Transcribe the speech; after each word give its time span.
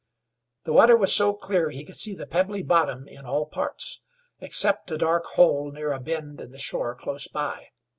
The 0.63 0.73
water 0.73 0.97
was 0.97 1.13
so 1.15 1.31
clear 1.31 1.69
he 1.69 1.85
could 1.85 1.95
see 1.95 2.15
the 2.15 2.25
pebbly 2.25 2.63
bottom 2.63 3.07
in 3.07 3.23
all 3.27 3.45
parts, 3.45 3.99
except 4.39 4.89
a 4.89 4.97
dark 4.97 5.25
hole 5.35 5.69
near 5.71 5.91
a 5.91 5.99
bend 5.99 6.41
in 6.41 6.49
the 6.51 6.57
shore 6.57 6.95
close 6.95 7.27
by. 7.27 7.67